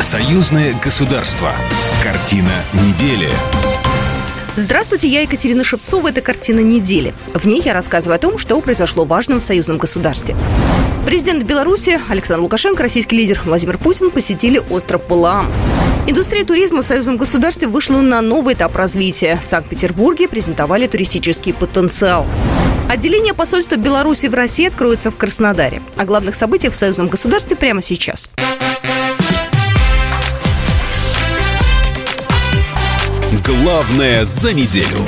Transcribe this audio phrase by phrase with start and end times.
[0.00, 1.52] Союзное государство.
[2.02, 3.28] Картина недели.
[4.54, 6.08] Здравствуйте, я Екатерина Шевцова.
[6.08, 7.12] Это «Картина недели».
[7.34, 10.34] В ней я рассказываю о том, что произошло важным в союзном государстве.
[11.04, 15.52] Президент Беларуси Александр Лукашенко, российский лидер Владимир Путин посетили остров Валаам.
[16.06, 19.36] Индустрия туризма в союзном государстве вышла на новый этап развития.
[19.36, 22.26] В Санкт-Петербурге презентовали туристический потенциал.
[22.88, 25.82] Отделение посольства Беларуси в России откроется в Краснодаре.
[25.96, 28.30] О главных событиях в союзном государстве прямо сейчас.
[33.50, 35.04] Главное за неделю.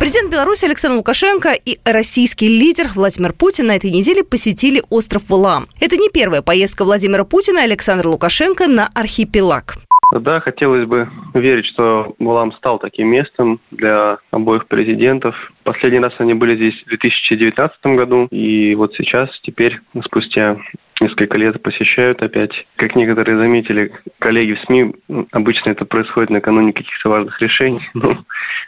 [0.00, 5.68] Президент Беларуси Александр Лукашенко и российский лидер Владимир Путин на этой неделе посетили остров Валаам.
[5.80, 9.76] Это не первая поездка Владимира Путина и Александра Лукашенко на архипелаг.
[10.12, 15.52] Да, хотелось бы верить, что Валам стал таким местом для обоих президентов.
[15.62, 20.56] Последний раз они были здесь в 2019 году, и вот сейчас, теперь, спустя
[21.00, 22.66] несколько лет посещают опять.
[22.76, 24.94] Как некоторые заметили, коллеги в СМИ,
[25.32, 28.18] обычно это происходит накануне каких-то важных решений, но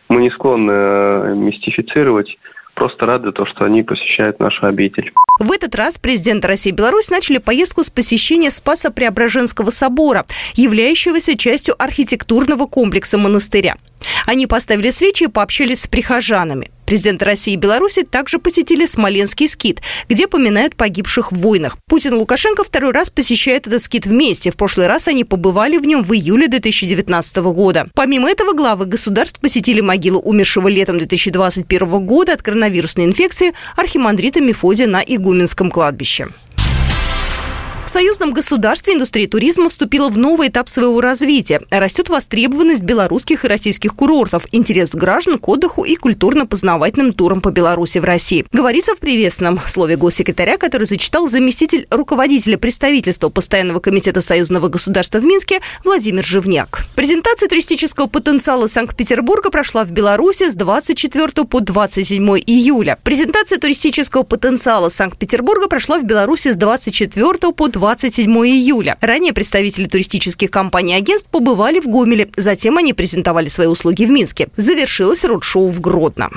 [0.08, 2.38] мы не склонны э, мистифицировать
[2.74, 5.12] просто рады то, что они посещают нашу обитель.
[5.38, 11.36] В этот раз президент России и Беларусь начали поездку с посещения Спаса Преображенского собора, являющегося
[11.36, 13.76] частью архитектурного комплекса монастыря.
[14.26, 16.70] Они поставили свечи и пообщались с прихожанами.
[16.90, 21.76] Президенты России и Беларуси также посетили Смоленский скит, где поминают погибших в войнах.
[21.86, 24.50] Путин и Лукашенко второй раз посещают этот скит вместе.
[24.50, 27.86] В прошлый раз они побывали в нем в июле 2019 года.
[27.94, 34.88] Помимо этого, главы государств посетили могилу умершего летом 2021 года от коронавирусной инфекции архимандрита Мефодия
[34.88, 36.26] на Игуменском кладбище.
[37.84, 41.62] В союзном государстве индустрия туризма вступила в новый этап своего развития.
[41.70, 47.98] Растет востребованность белорусских и российских курортов, интерес граждан к отдыху и культурно-познавательным турам по Беларуси
[47.98, 48.44] в России.
[48.52, 55.24] Говорится в приветственном слове госсекретаря, который зачитал заместитель руководителя представительства Постоянного комитета союзного государства в
[55.24, 56.84] Минске Владимир Живняк.
[56.94, 62.98] Презентация туристического потенциала Санкт-Петербурга прошла в Беларуси с 24 по 27 июля.
[63.02, 67.79] Презентация туристического потенциала Санкт-Петербурга прошла в Беларуси с 24 по 27
[68.44, 68.96] июля.
[69.00, 72.28] Ранее представители туристических компаний и агентств побывали в Гомеле.
[72.36, 74.48] Затем они презентовали свои услуги в Минске.
[74.56, 76.30] Завершилось род-шоу в Гродно.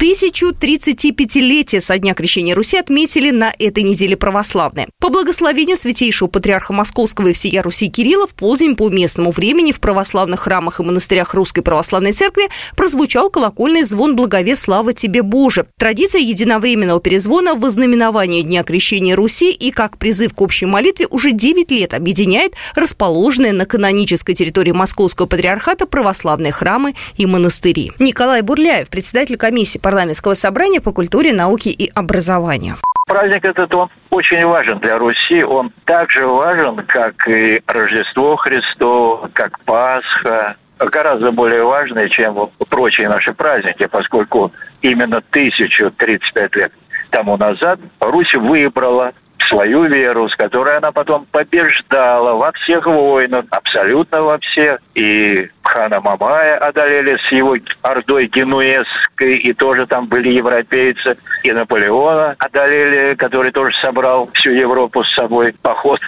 [0.00, 4.88] 1035-летие со дня крещения Руси отметили на этой неделе православные.
[4.98, 9.80] По благословению святейшего патриарха Московского и всея Руси Кирилла в полдень по местному времени в
[9.80, 12.44] православных храмах и монастырях Русской Православной Церкви
[12.76, 15.66] прозвучал колокольный звон «Благове слава тебе, Боже».
[15.78, 21.32] Традиция единовременного перезвона в ознаменование Дня крещения Руси и как призыв к общей молитве уже
[21.32, 27.92] 9 лет объединяет расположенные на канонической территории Московского патриархата православные храмы и монастыри.
[27.98, 32.76] Николай Бурляев, председатель комиссии по парламентского собрания по культуре, науке и образованию.
[33.08, 35.42] Праздник этот, он очень важен для Руси.
[35.42, 40.54] Он так же важен, как и Рождество Христово, как Пасха.
[40.78, 46.72] Гораздо более важный, чем прочие наши праздники, поскольку именно 1035 лет
[47.10, 49.12] тому назад Русь выбрала
[49.42, 54.80] свою веру, с которой она потом побеждала во всех войнах, абсолютно во всех.
[54.94, 61.16] И хана Мамая одолели с его ордой генуэзской, и тоже там были европейцы.
[61.42, 65.54] И Наполеона одолели, который тоже собрал всю Европу с собой.
[65.62, 66.00] Поход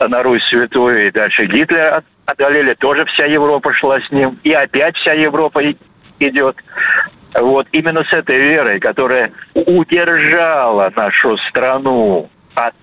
[0.00, 4.38] на Русь Святую, и дальше Гитлер одолели, тоже вся Европа шла с ним.
[4.44, 5.62] И опять вся Европа
[6.20, 6.56] идет.
[7.34, 12.74] Вот именно с этой верой, которая удержала нашу страну от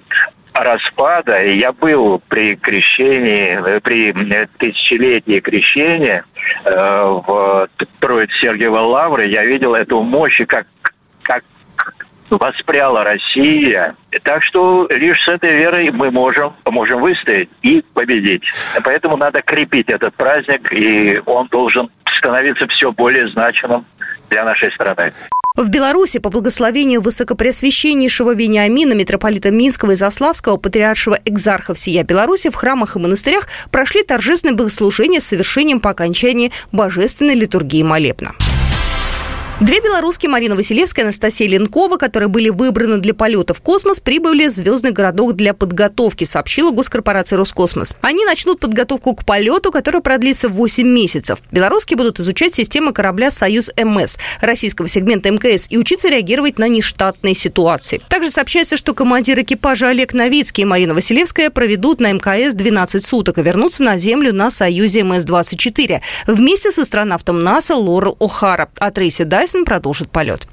[0.53, 1.43] распада.
[1.43, 4.13] Я был при крещении, при
[4.57, 6.23] тысячелетии крещения
[6.63, 7.67] э, в
[7.99, 9.27] Троице Сергиева Лавры.
[9.27, 10.67] Я видел эту мощь, как,
[11.23, 11.43] как
[12.29, 13.95] воспряла Россия.
[14.23, 18.43] Так что лишь с этой верой мы можем, можем выстоять и победить.
[18.83, 23.85] Поэтому надо крепить этот праздник, и он должен становиться все более значимым
[24.29, 25.13] для нашей страны.
[25.55, 32.55] В Беларуси по благословению высокопреосвященнейшего Вениамина, митрополита Минского и Заславского, патриаршего экзарха всея Беларуси в
[32.55, 38.35] храмах и монастырях прошли торжественные богослужения с совершением по окончании божественной литургии молебна.
[39.61, 44.47] Две белорусские, Марина Василевская и Анастасия Ленкова, которые были выбраны для полета в космос, прибыли
[44.47, 47.95] в звездный городок для подготовки, сообщила госкорпорация «Роскосмос».
[48.01, 51.39] Они начнут подготовку к полету, который продлится 8 месяцев.
[51.53, 57.33] Белорусские будут изучать системы корабля «Союз МС» российского сегмента МКС и учиться реагировать на нештатные
[57.33, 58.01] ситуации.
[58.09, 63.37] Также сообщается, что командир экипажа Олег Новицкий и Марина Василевская проведут на МКС 12 суток
[63.37, 68.67] и вернутся на Землю на «Союзе МС-24» вместе с астронавтом НАСА Лорел О'Хара.
[68.93, 70.47] Трейси Дай Тайсон продолжит полет.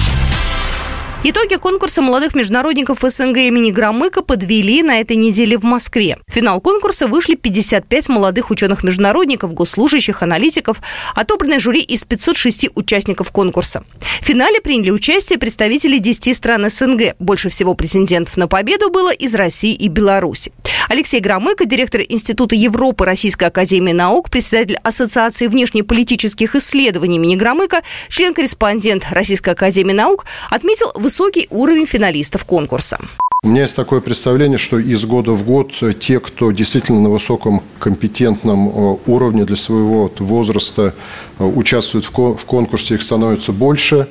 [1.24, 6.18] Итоги конкурса молодых международников СНГ имени Громыка подвели на этой неделе в Москве.
[6.28, 10.82] В финал конкурса вышли 55 молодых ученых-международников, госслужащих, аналитиков,
[11.14, 13.82] отобранное жюри из 506 участников конкурса.
[14.20, 17.14] В финале приняли участие представители 10 стран СНГ.
[17.18, 20.52] Больше всего претендентов на победу было из России и Беларуси.
[20.92, 27.80] Алексей Громыко, директор Института Европы Российской Академии Наук, председатель Ассоциации внешнеполитических исследований имени Громыко,
[28.10, 32.98] член-корреспондент Российской Академии Наук, отметил высокий уровень финалистов конкурса.
[33.42, 37.62] У меня есть такое представление, что из года в год те, кто действительно на высоком
[37.78, 40.94] компетентном э, уровне для своего возраста
[41.38, 44.08] э, участвуют в конкурсе, их становится больше.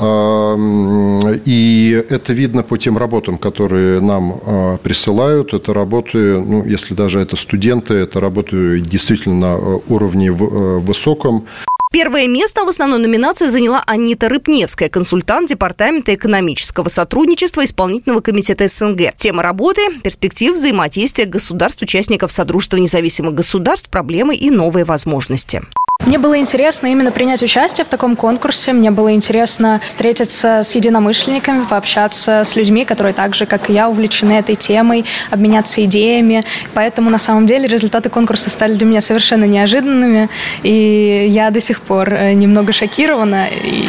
[0.00, 5.54] И это видно по тем работам, которые нам э, присылают.
[5.54, 9.56] Это работы, ну, если даже это студенты, это работы действительно на
[9.88, 11.46] уровне высоком.
[11.94, 19.14] Первое место в основной номинации заняла Анита Рыбневская, консультант Департамента экономического сотрудничества Исполнительного комитета СНГ.
[19.16, 25.62] Тема работы– перспектив взаимодействия государств-участников Содружества независимых государств, проблемы и новые возможности.
[26.06, 28.74] Мне было интересно именно принять участие в таком конкурсе.
[28.74, 33.88] Мне было интересно встретиться с единомышленниками, пообщаться с людьми, которые так же, как и я,
[33.88, 36.44] увлечены этой темой, обменяться идеями.
[36.74, 40.28] Поэтому, на самом деле, результаты конкурса стали для меня совершенно неожиданными.
[40.62, 43.46] И я до сих пор э, немного шокирована.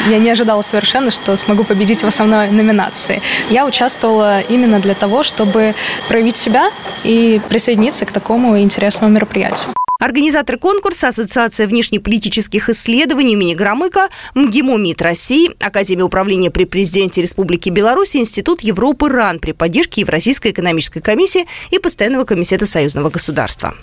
[0.09, 3.21] Я не ожидала совершенно, что смогу победить в основной номинации.
[3.49, 5.73] Я участвовала именно для того, чтобы
[6.07, 6.69] проявить себя
[7.03, 9.67] и присоединиться к такому интересному мероприятию.
[9.97, 17.69] Организатор конкурса Ассоциация внешнеполитических исследований имени Громыка, МГИМО МИД России, Академия управления при президенте Республики
[17.69, 23.73] Беларусь, Институт Европы РАН при поддержке Евразийской экономической комиссии и Постоянного комитета союзного государства.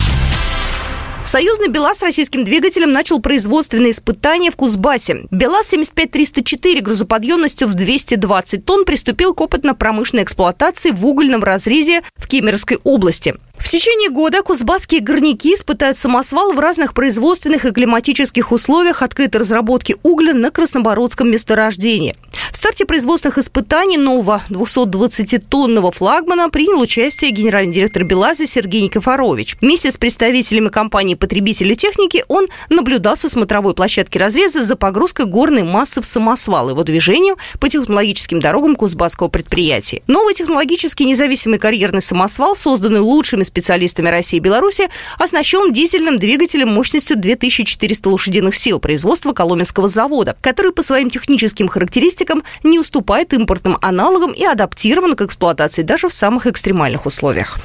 [1.25, 5.25] Союзный БелАЗ с российским двигателем начал производственные испытания в Кузбассе.
[5.31, 12.77] БелАЗ 75304 грузоподъемностью в 220 тонн приступил к опытно-промышленной эксплуатации в угольном разрезе в Кемеровской
[12.83, 13.33] области.
[13.57, 19.95] В течение года кузбасские горняки испытают самосвал в разных производственных и климатических условиях открытой разработки
[20.03, 22.15] угля на Краснобородском месторождении.
[22.51, 29.57] В старте производственных испытаний нового 220-тонного флагмана принял участие генеральный директор БелАЗа Сергей Никифорович.
[29.61, 35.63] Вместе с представителями компании потребителей техники он наблюдал со смотровой площадки разреза за погрузкой горной
[35.63, 40.01] массы в самосвал и его движением по технологическим дорогам кузбасского предприятия.
[40.07, 47.17] Новый технологический независимый карьерный самосвал, созданный лучшими специалистами России и Беларуси, оснащен дизельным двигателем мощностью
[47.17, 54.31] 2400 лошадиных сил производства Коломенского завода, который по своим техническим характеристикам не уступает импортным аналогам
[54.31, 57.59] и адаптирован к эксплуатации даже в самых экстремальных условиях.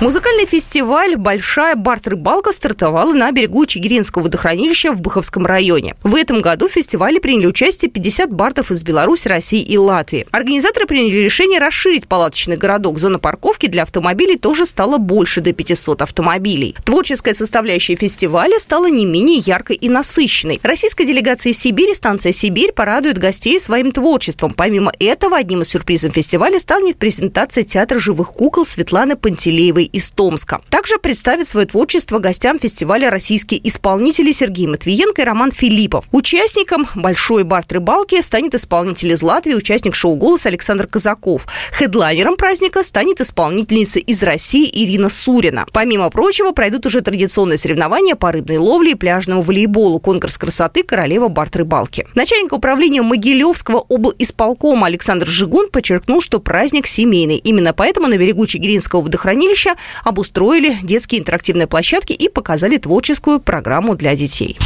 [0.00, 5.94] Музыкальный фестиваль «Большая барт-рыбалка» стартовал на берегу Чигиринского водохранилища в Быховском районе.
[6.02, 10.26] В этом году в фестивале приняли участие 50 бартов из Беларуси, России и Латвии.
[10.32, 12.98] Организаторы приняли решение расширить палаточный городок.
[12.98, 16.74] Зона парковки для автомобилей тоже стала больше до 500 автомобилей.
[16.84, 20.58] Творческая составляющая фестиваля стала не менее яркой и насыщенной.
[20.64, 24.54] Российская делегация Сибири, станция «Сибирь» порадует гостей своим творчеством.
[24.54, 30.60] Помимо этого, одним из сюрпризов фестиваля станет презентация театра живых кукол Светланы Пантелеевой из Томска.
[30.70, 36.06] Также представит свое творчество гостям фестиваля российские исполнители Сергей Матвиенко и Роман Филиппов.
[36.12, 41.46] Участником большой барт-рыбалки станет исполнитель из Латвии, участник шоу «Голос» Александр Казаков.
[41.72, 45.66] Хедлайнером праздника станет исполнительница из России Ирина Сурина.
[45.72, 51.28] Помимо прочего, пройдут уже традиционные соревнования по рыбной ловле и пляжному волейболу, конкурс красоты «Королева
[51.28, 52.06] барт-рыбалки».
[52.14, 57.36] Начальник управления Могилевского облисполкома Александр Жигун подчеркнул, что праздник семейный.
[57.36, 59.73] Именно поэтому на берегу Чигиринского водохранилища
[60.04, 64.58] обустроили детские интерактивные площадки и показали творческую программу для детей.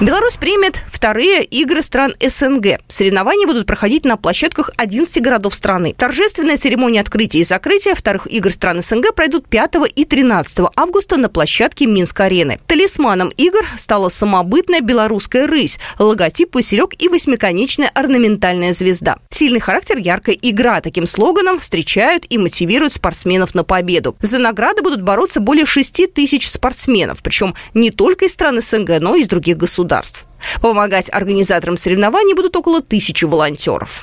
[0.00, 2.80] Беларусь примет вторые игры стран СНГ.
[2.88, 5.94] Соревнования будут проходить на площадках 11 городов страны.
[5.94, 11.28] Торжественная церемония открытия и закрытия вторых игр стран СНГ пройдут 5 и 13 августа на
[11.28, 12.60] площадке Минск-арены.
[12.66, 19.18] Талисманом игр стала самобытная белорусская рысь, логотип василек и восьмиконечная орнаментальная звезда.
[19.28, 20.80] Сильный характер, яркая игра.
[20.80, 24.16] Таким слоганом встречают и мотивируют спортсменов на победу.
[24.22, 29.14] За награды будут бороться более 6 тысяч спортсменов, причем не только из стран СНГ, но
[29.14, 30.24] и из других государств государств.
[30.60, 34.02] Помогать организаторам соревнований будут около тысячи волонтеров.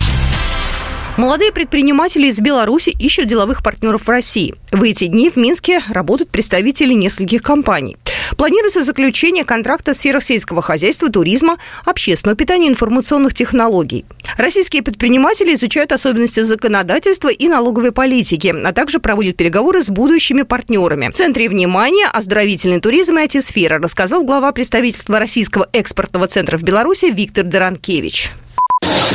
[1.18, 4.54] Молодые предприниматели из Беларуси ищут деловых партнеров в России.
[4.72, 7.98] В эти дни в Минске работают представители нескольких компаний.
[8.38, 14.06] Планируется заключение контракта в сферах сельского хозяйства, туризма, общественного питания информационных технологий.
[14.38, 21.10] Российские предприниматели изучают особенности законодательства и налоговой политики, а также проводят переговоры с будущими партнерами.
[21.10, 27.06] В центре внимания оздоровительный туризм и IT-сфера, рассказал глава представительства Российского экспортного центра в Беларуси
[27.12, 28.34] Виктор Доранкевич.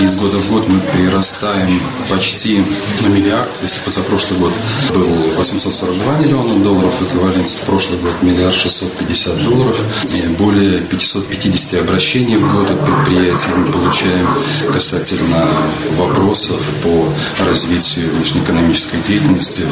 [0.00, 2.64] Из года в год мы прирастаем почти
[3.02, 3.50] на миллиард.
[3.62, 4.52] Если позапрошлый год
[4.94, 5.04] был
[5.36, 9.80] 842 миллиона долларов эквивалент, прошлый год миллиард 650 долларов.
[10.12, 14.28] И более 550 обращений в год от предприятий мы получаем
[14.72, 15.46] касательно
[15.96, 19.62] вопросов по развитию внешнеэкономической деятельности,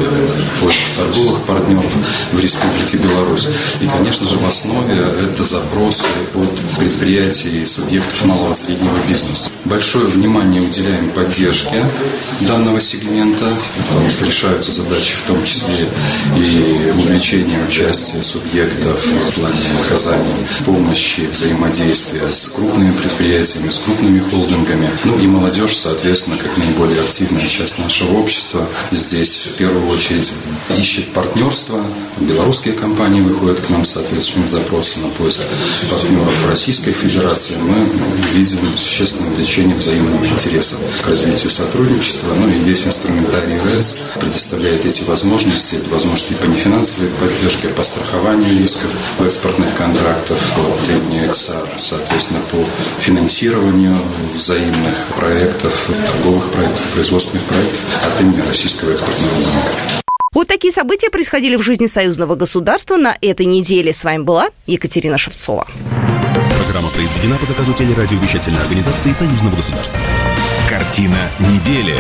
[0.60, 1.92] поиску торговых партнеров
[2.32, 3.48] в Республике Беларусь.
[3.80, 9.50] И, конечно же, в основе это запросы от предприятий и субъектов малого и среднего бизнеса.
[9.64, 11.84] Большое внимание уделяем поддержке
[12.42, 13.52] данного сегмента,
[13.88, 15.88] потому что решаются задачи в том числе
[16.36, 24.90] и увеличение участия субъектов в плане оказания помощи, взаимодействия с крупными предприятиями, с крупными холдингами.
[25.04, 30.32] Ну и молодежь, соответственно, как наиболее активная часть нашего общества, здесь в первую очередь
[30.78, 31.84] ищет партнерство.
[32.18, 35.40] Белорусские компании выходят к нам с соответствующим запросом на поиск
[35.88, 37.56] партнеров Российской Федерации.
[37.56, 37.88] Мы
[38.34, 42.32] видим существенное увеличение взаимного интереса к развитию сотрудничества.
[42.34, 45.76] Ну и весь инструментарий РЭЦ предоставляет эти возможности.
[45.76, 48.90] Это возможности по нефинансовой поддержке, по страхованию рисков
[49.20, 52.64] экспортных контрактах от имени ЭКСАР, соответственно, по
[53.00, 53.96] финансированию
[54.34, 59.70] взаимных проектов, торговых проектов, производственных проектов от имени Российского экспортного банка.
[60.32, 63.92] Вот такие события происходили в жизни союзного государства на этой неделе.
[63.92, 65.66] С вами была Екатерина Шевцова.
[66.56, 69.98] Программа произведена по заказу телерадиовещательной организации Союзного государства.
[70.68, 71.96] Картина недели.